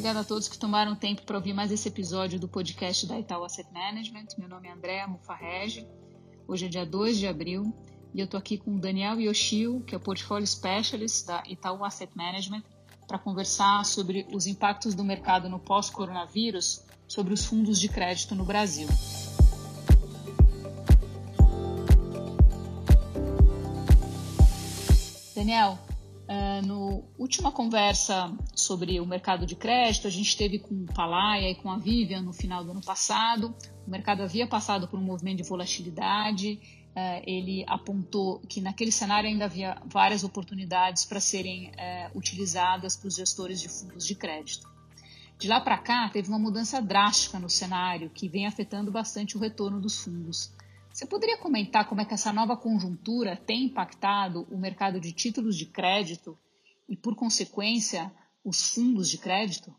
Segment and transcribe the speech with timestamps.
[0.00, 3.44] Obrigada a todos que tomaram tempo para ouvir mais esse episódio do podcast da Itaú
[3.44, 4.28] Asset Management.
[4.38, 5.86] Meu nome é Andréa Mufarrege.
[6.48, 7.70] Hoje é dia 2 de abril
[8.14, 11.84] e eu estou aqui com o Daniel Yoshio, que é o Portfolio Specialist da Itaú
[11.84, 12.62] Asset Management,
[13.06, 18.46] para conversar sobre os impactos do mercado no pós-coronavírus sobre os fundos de crédito no
[18.46, 18.88] Brasil.
[25.36, 25.78] Daniel,
[26.30, 28.32] Uh, no última conversa
[28.70, 32.22] sobre o mercado de crédito, a gente teve com o Palaia e com a Vivian
[32.22, 33.52] no final do ano passado.
[33.84, 36.60] O mercado havia passado por um movimento de volatilidade.
[36.90, 43.08] Uh, ele apontou que naquele cenário ainda havia várias oportunidades para serem uh, utilizadas para
[43.08, 44.70] os gestores de fundos de crédito.
[45.36, 49.40] De lá para cá, teve uma mudança drástica no cenário que vem afetando bastante o
[49.40, 50.52] retorno dos fundos.
[50.92, 55.56] Você poderia comentar como é que essa nova conjuntura tem impactado o mercado de títulos
[55.56, 56.38] de crédito
[56.88, 58.12] e, por consequência,
[58.44, 59.74] os fundos de crédito?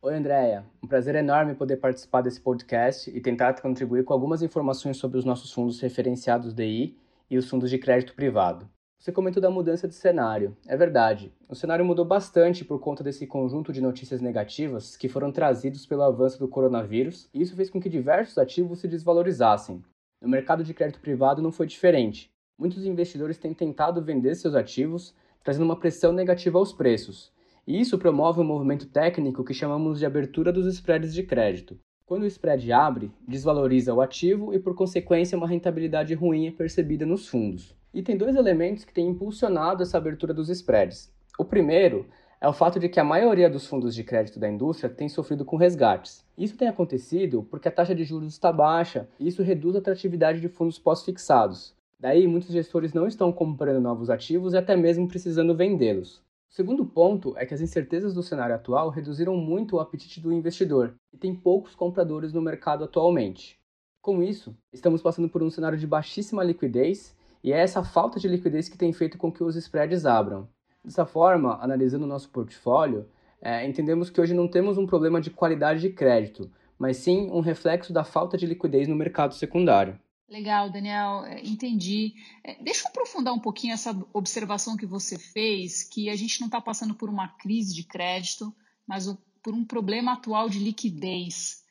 [0.00, 0.64] Oi, Andréia.
[0.82, 5.24] Um prazer enorme poder participar desse podcast e tentar contribuir com algumas informações sobre os
[5.24, 6.96] nossos fundos referenciados DI
[7.28, 8.68] e os fundos de crédito privado.
[8.98, 10.56] Você comentou da mudança de cenário.
[10.66, 11.32] É verdade.
[11.48, 16.02] O cenário mudou bastante por conta desse conjunto de notícias negativas que foram trazidos pelo
[16.02, 19.82] avanço do coronavírus, e isso fez com que diversos ativos se desvalorizassem,
[20.20, 22.30] no mercado de crédito privado não foi diferente.
[22.58, 27.32] Muitos investidores têm tentado vender seus ativos, trazendo uma pressão negativa aos preços.
[27.66, 31.76] E isso promove um movimento técnico que chamamos de abertura dos spreads de crédito.
[32.06, 37.04] Quando o spread abre, desvaloriza o ativo e, por consequência, uma rentabilidade ruim é percebida
[37.04, 37.74] nos fundos.
[37.92, 41.12] E tem dois elementos que têm impulsionado essa abertura dos spreads.
[41.36, 42.06] O primeiro
[42.40, 45.44] é o fato de que a maioria dos fundos de crédito da indústria tem sofrido
[45.44, 46.24] com resgates.
[46.38, 50.40] Isso tem acontecido porque a taxa de juros está baixa e isso reduz a atratividade
[50.40, 51.74] de fundos pós-fixados.
[51.98, 56.22] Daí, muitos gestores não estão comprando novos ativos e até mesmo precisando vendê-los.
[56.48, 60.32] O segundo ponto é que as incertezas do cenário atual reduziram muito o apetite do
[60.32, 63.58] investidor e tem poucos compradores no mercado atualmente.
[64.00, 68.28] Com isso, estamos passando por um cenário de baixíssima liquidez e é essa falta de
[68.28, 70.48] liquidez que tem feito com que os spreads abram.
[70.84, 73.06] Dessa forma, analisando o nosso portfólio,
[73.40, 77.40] é, entendemos que hoje não temos um problema de qualidade de crédito, mas sim um
[77.40, 79.98] reflexo da falta de liquidez no mercado secundário.
[80.28, 82.14] Legal, Daniel, é, entendi.
[82.42, 86.48] É, deixa eu aprofundar um pouquinho essa observação que você fez, que a gente não
[86.48, 88.54] está passando por uma crise de crédito,
[88.86, 89.06] mas
[89.42, 91.64] por um problema atual de liquidez.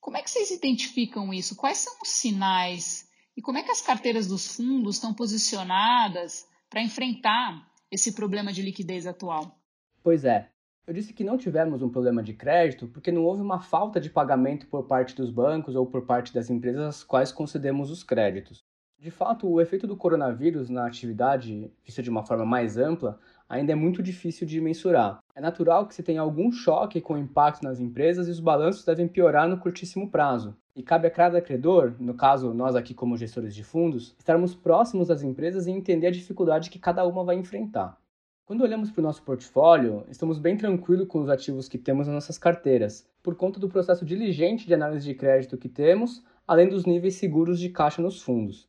[0.00, 1.54] Como é que vocês identificam isso?
[1.54, 3.06] Quais são os sinais?
[3.36, 8.62] E como é que as carteiras dos fundos estão posicionadas para enfrentar esse problema de
[8.62, 9.60] liquidez atual?
[10.02, 10.50] Pois é.
[10.88, 14.08] Eu disse que não tivemos um problema de crédito porque não houve uma falta de
[14.08, 18.64] pagamento por parte dos bancos ou por parte das empresas às quais concedemos os créditos.
[18.98, 23.72] De fato, o efeito do coronavírus na atividade, vista de uma forma mais ampla, ainda
[23.72, 25.18] é muito difícil de mensurar.
[25.34, 29.06] É natural que se tenha algum choque com impacto nas empresas e os balanços devem
[29.06, 30.56] piorar no curtíssimo prazo.
[30.74, 35.08] E cabe a cada credor, no caso nós aqui como gestores de fundos, estarmos próximos
[35.08, 38.00] das empresas e entender a dificuldade que cada uma vai enfrentar.
[38.48, 42.14] Quando olhamos para o nosso portfólio, estamos bem tranquilos com os ativos que temos nas
[42.14, 46.86] nossas carteiras, por conta do processo diligente de análise de crédito que temos, além dos
[46.86, 48.66] níveis seguros de caixa nos fundos.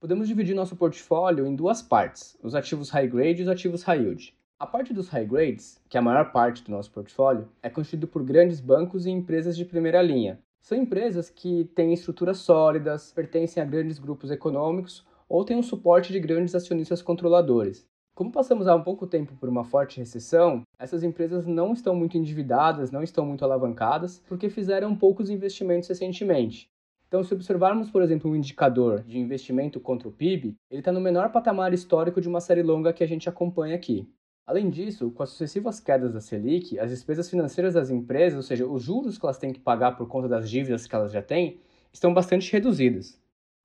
[0.00, 4.00] Podemos dividir nosso portfólio em duas partes, os ativos high grade e os ativos high
[4.00, 4.34] yield.
[4.58, 8.08] A parte dos high grades, que é a maior parte do nosso portfólio, é constituído
[8.08, 10.38] por grandes bancos e empresas de primeira linha.
[10.62, 16.14] São empresas que têm estruturas sólidas, pertencem a grandes grupos econômicos ou têm o suporte
[16.14, 17.86] de grandes acionistas controladores.
[18.18, 22.18] Como passamos há um pouco tempo por uma forte recessão, essas empresas não estão muito
[22.18, 26.68] endividadas, não estão muito alavancadas, porque fizeram poucos investimentos recentemente.
[27.06, 31.00] Então, se observarmos, por exemplo, um indicador de investimento contra o PIB, ele está no
[31.00, 34.12] menor patamar histórico de uma série longa que a gente acompanha aqui.
[34.44, 38.66] Além disso, com as sucessivas quedas da Selic, as despesas financeiras das empresas, ou seja,
[38.66, 41.60] os juros que elas têm que pagar por conta das dívidas que elas já têm,
[41.92, 43.16] estão bastante reduzidas.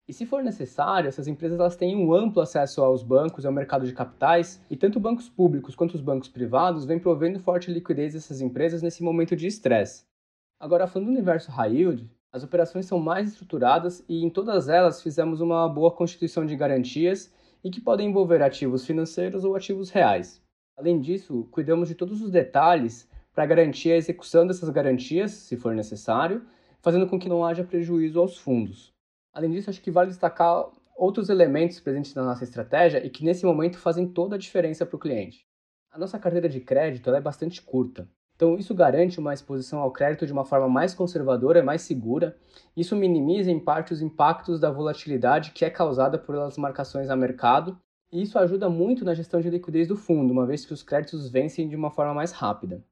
[0.06, 3.53] E se for necessário, essas empresas elas têm um amplo acesso aos bancos e ao
[3.53, 8.14] mercado de capitais, e tanto bancos públicos quanto os bancos privados vêm provendo forte liquidez
[8.14, 10.03] dessas empresas nesse momento de estresse.
[10.59, 15.02] Agora, falando do universo high yield, as operações são mais estruturadas e em todas elas
[15.02, 17.34] fizemos uma boa constituição de garantias
[17.64, 20.41] e que podem envolver ativos financeiros ou ativos reais.
[20.76, 25.73] Além disso, cuidamos de todos os detalhes para garantir a execução dessas garantias, se for
[25.73, 26.46] necessário,
[26.82, 28.92] fazendo com que não haja prejuízo aos fundos.
[29.34, 33.46] Além disso, acho que vale destacar outros elementos presentes na nossa estratégia e que nesse
[33.46, 35.47] momento fazem toda a diferença para o cliente.
[35.91, 40.26] A nossa carteira de crédito é bastante curta, então isso garante uma exposição ao crédito
[40.26, 42.38] de uma forma mais conservadora e mais segura.
[42.76, 47.80] Isso minimiza em parte os impactos da volatilidade que é causada pelas marcações a mercado,
[48.12, 51.30] e isso ajuda muito na gestão de liquidez do fundo, uma vez que os créditos
[51.30, 52.84] vencem de uma forma mais rápida.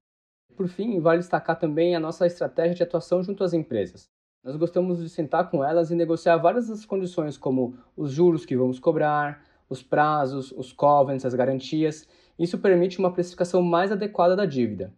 [0.56, 4.11] por fim, vale destacar também a nossa estratégia de atuação junto às empresas.
[4.44, 8.58] Nós gostamos de sentar com elas e negociar várias das condições, como os juros que
[8.58, 12.08] vamos cobrar, os prazos, os covenants, as garantias.
[12.40, 14.94] Isso permite uma precificação mais adequada da dívida.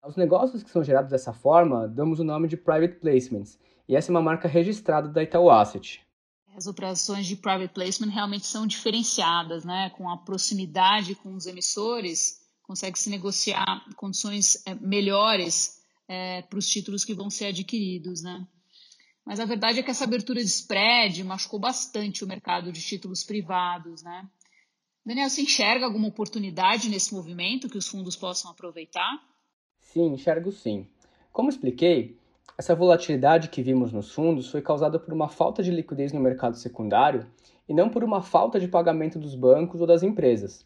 [0.00, 4.10] Aos negócios que são gerados dessa forma, damos o nome de private placements, e essa
[4.10, 6.00] é uma marca registrada da Itaú Asset.
[6.56, 9.90] As operações de private placement realmente são diferenciadas, né?
[9.90, 17.04] Com a proximidade com os emissores, consegue-se negociar condições é, melhores é, para os títulos
[17.04, 18.46] que vão ser adquiridos, né?
[19.26, 23.24] Mas a verdade é que essa abertura de spread machucou bastante o mercado de títulos
[23.24, 24.24] privados, né?
[25.04, 29.20] Daniel, você enxerga alguma oportunidade nesse movimento que os fundos possam aproveitar?
[29.80, 30.86] Sim, enxergo sim.
[31.32, 32.16] Como expliquei,
[32.56, 36.56] essa volatilidade que vimos nos fundos foi causada por uma falta de liquidez no mercado
[36.56, 37.26] secundário
[37.68, 40.64] e não por uma falta de pagamento dos bancos ou das empresas.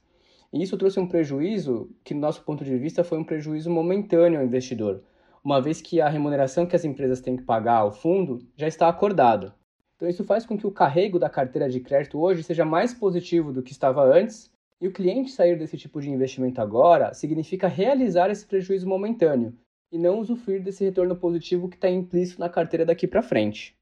[0.52, 4.38] E isso trouxe um prejuízo que, do nosso ponto de vista, foi um prejuízo momentâneo
[4.38, 5.02] ao investidor,
[5.42, 8.88] uma vez que a remuneração que as empresas têm que pagar ao fundo já está
[8.88, 9.54] acordada.
[9.96, 13.52] Então, isso faz com que o carrego da carteira de crédito hoje seja mais positivo
[13.52, 14.50] do que estava antes,
[14.80, 19.54] e o cliente sair desse tipo de investimento agora significa realizar esse prejuízo momentâneo
[19.92, 23.76] e não usufruir desse retorno positivo que está implícito na carteira daqui para frente.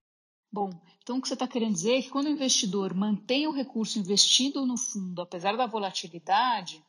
[0.51, 0.71] Bom,
[1.03, 3.99] então o que você está querendo dizer é que quando o investidor mantém o recurso
[3.99, 6.83] investido no fundo, apesar da volatilidade,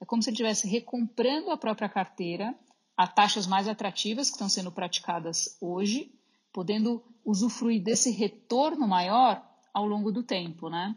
[0.00, 2.54] é como se ele estivesse recomprando a própria carteira
[2.96, 6.10] a taxas mais atrativas que estão sendo praticadas hoje,
[6.52, 9.44] podendo usufruir desse retorno maior
[9.74, 10.96] ao longo do tempo, né?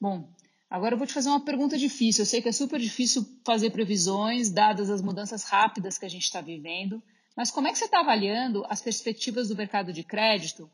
[0.00, 0.32] Bom,
[0.70, 2.22] agora eu vou te fazer uma pergunta difícil.
[2.22, 6.22] Eu sei que é super difícil fazer previsões, dadas as mudanças rápidas que a gente
[6.22, 7.02] está vivendo,
[7.36, 10.70] mas como é que você está avaliando as perspectivas do mercado de crédito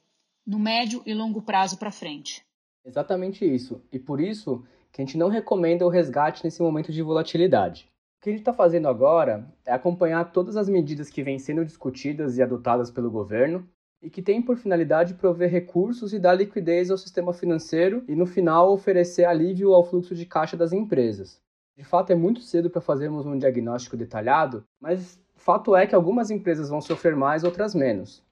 [0.47, 2.45] no médio e longo prazo para frente?
[2.85, 3.83] Exatamente isso.
[3.91, 7.89] E por isso que a gente não recomenda o resgate nesse momento de volatilidade
[8.25, 12.43] que gente está fazendo agora é acompanhar todas as medidas que vêm sendo discutidas e
[12.43, 13.69] adotadas pelo governo
[14.01, 18.25] e que têm por finalidade prover recursos e dar liquidez ao sistema financeiro e, no
[18.25, 21.39] final, oferecer alívio ao fluxo de caixa das empresas.
[21.77, 26.31] De fato, é muito cedo para fazermos um diagnóstico detalhado, mas fato é que algumas
[26.31, 28.25] empresas vão sofrer mais, outras menos.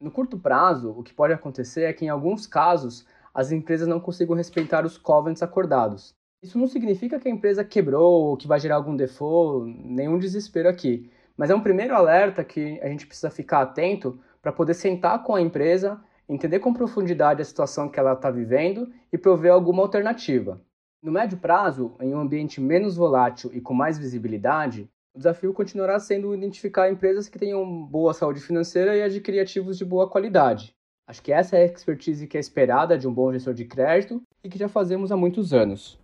[0.00, 3.04] No curto prazo, o que pode acontecer é que, em alguns casos,
[3.34, 8.30] as empresas não consigam respeitar os covenants acordados, isso não significa que a empresa quebrou
[8.30, 11.08] ou que vai gerar algum default, nenhum desespero aqui.
[11.36, 15.36] Mas é um primeiro alerta que a gente precisa ficar atento para poder sentar com
[15.36, 20.60] a empresa, entender com profundidade a situação que ela está vivendo e prover alguma alternativa.
[21.00, 25.98] No médio prazo, em um ambiente menos volátil e com mais visibilidade, o desafio continuará
[26.00, 30.74] sendo identificar empresas que tenham boa saúde financeira e adquirir ativos de boa qualidade.
[31.06, 34.22] Acho que essa é a expertise que é esperada de um bom gestor de crédito
[34.42, 36.01] e que já fazemos há muitos anos.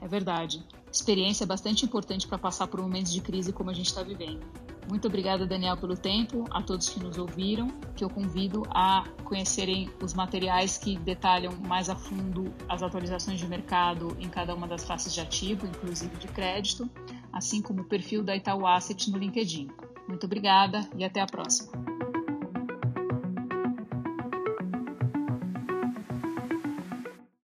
[0.00, 0.64] É, verdade.
[0.92, 4.46] Experiência é bastante importante para passar por momentos de crise como a gente está vivendo.
[4.88, 7.66] Muito obrigada, Daniel, pelo tempo, a todos que nos ouviram,
[7.96, 13.48] que eu convido a conhecerem os materiais que detalham mais a fundo as atualizações de
[13.48, 16.88] mercado em cada uma das faces de ativo, inclusive de crédito,
[17.32, 19.68] assim como o perfil da Itaú Asset no LinkedIn.
[20.06, 21.85] Muito obrigada e até a próxima.